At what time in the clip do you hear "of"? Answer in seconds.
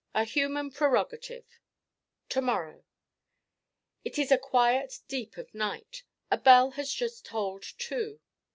5.37-5.53